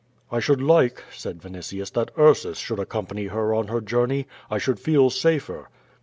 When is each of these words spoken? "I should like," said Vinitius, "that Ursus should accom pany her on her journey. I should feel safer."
"I 0.31 0.39
should 0.39 0.63
like," 0.63 1.03
said 1.11 1.37
Vinitius, 1.39 1.91
"that 1.93 2.09
Ursus 2.17 2.57
should 2.57 2.79
accom 2.79 3.07
pany 3.09 3.29
her 3.29 3.53
on 3.53 3.67
her 3.67 3.81
journey. 3.81 4.25
I 4.49 4.57
should 4.57 4.79
feel 4.79 5.11
safer." 5.11 5.69